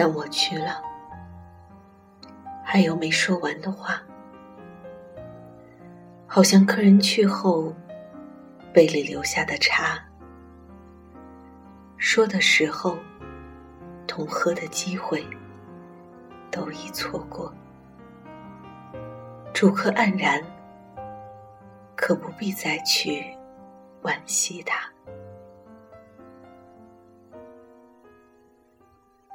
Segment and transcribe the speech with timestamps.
[0.00, 0.80] 但我去了，
[2.64, 4.00] 还有没说完的话，
[6.24, 7.74] 好像客人去后
[8.72, 9.98] 杯里留下的茶，
[11.96, 12.96] 说的时候
[14.06, 15.26] 同喝的机会
[16.48, 17.52] 都已错过。
[19.52, 20.40] 主客黯然，
[21.96, 23.36] 可不必再去
[24.02, 24.87] 惋惜他。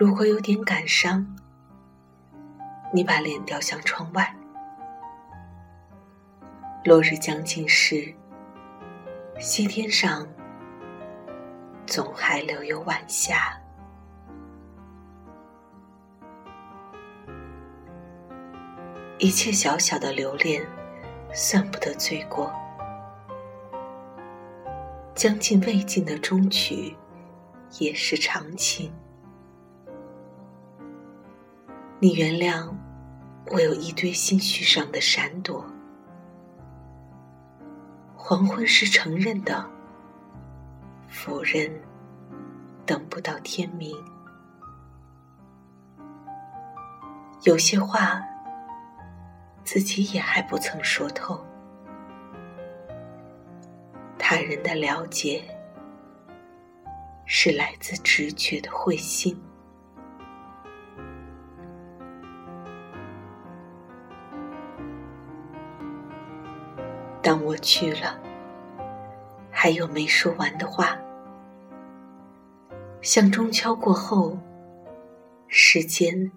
[0.00, 1.26] 如果有点感伤，
[2.90, 4.34] 你把脸掉向窗外。
[6.86, 8.10] 落日将近时，
[9.38, 10.26] 西天上
[11.84, 13.54] 总还留有晚霞。
[19.18, 20.66] 一切小小的留恋，
[21.34, 22.50] 算不得罪过。
[25.14, 26.96] 将近未尽的终曲，
[27.78, 28.90] 也是长情。
[32.02, 32.66] 你原谅
[33.52, 35.62] 我有一堆心绪上的闪躲，
[38.16, 39.68] 黄昏时承认的，
[41.08, 41.70] 否认
[42.86, 43.94] 等不到天明。
[47.42, 48.22] 有些话
[49.62, 51.44] 自己也还不曾说透，
[54.18, 55.44] 他人的了解
[57.26, 59.38] 是来自直觉的会心。
[67.60, 68.18] 去了，
[69.50, 70.96] 还有没说完的话，
[73.02, 74.38] 像钟敲过后，
[75.48, 76.30] 时间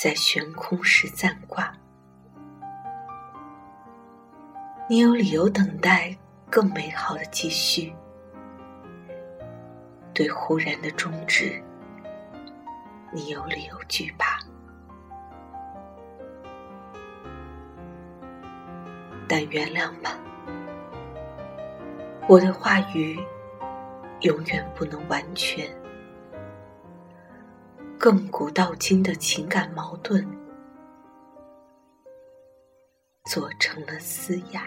[0.00, 1.72] 在悬空时暂挂。
[4.88, 6.14] 你有理由等待
[6.50, 7.94] 更美好的继续，
[10.12, 11.62] 对忽然的终止，
[13.12, 14.38] 你有理由惧怕。
[19.26, 20.18] 但原谅吧，
[22.26, 23.18] 我的话语
[24.20, 25.68] 永远不能完全。
[27.98, 30.26] 亘古到今的情感矛盾，
[33.24, 34.66] 做成了嘶哑。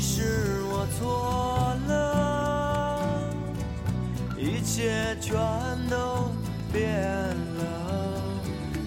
[0.00, 3.30] 是我错了
[4.36, 5.32] 一切全
[5.88, 6.30] 都
[6.72, 7.00] 变
[7.56, 8.22] 了，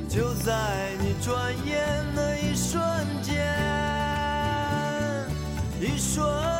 [0.09, 2.81] 就在你转眼的一瞬
[3.21, 3.35] 间，
[5.79, 6.56] 一瞬。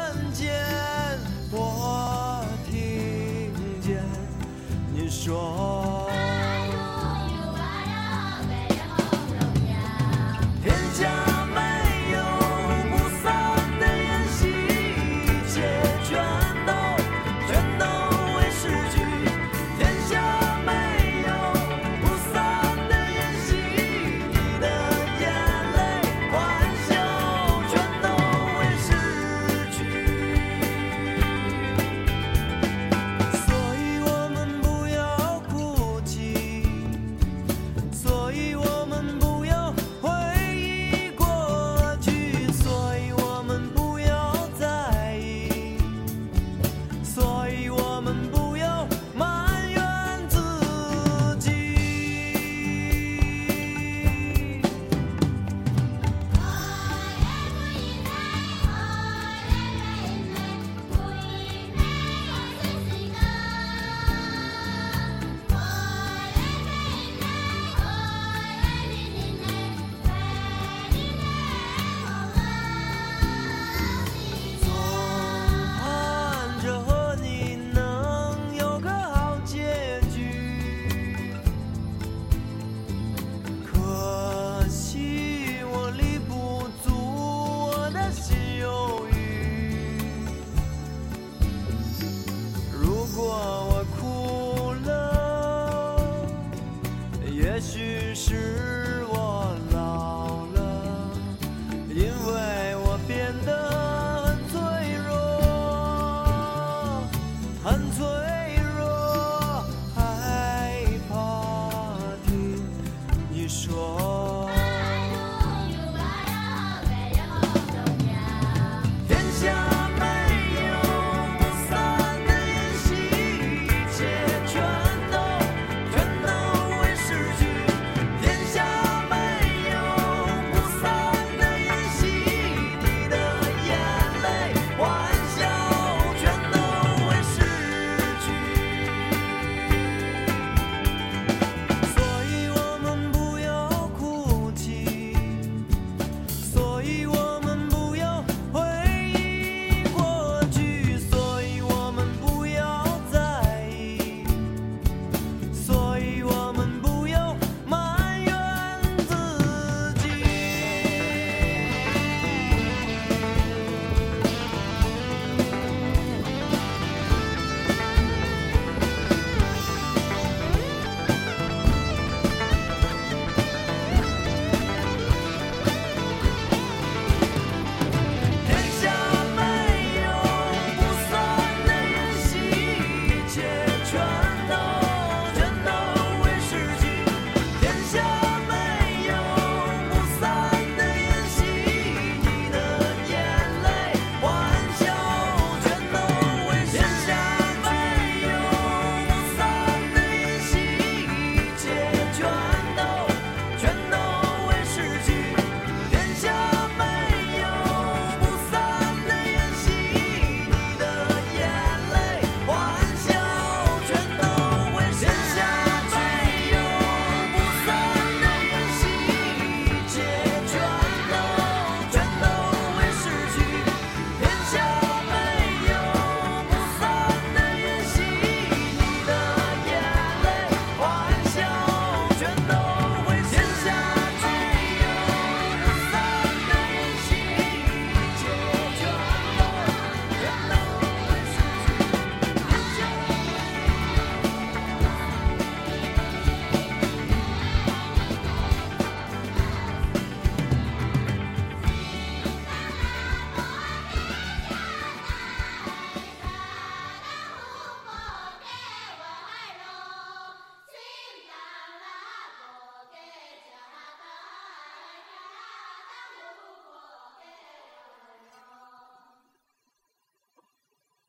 [97.47, 99.26] 也许是我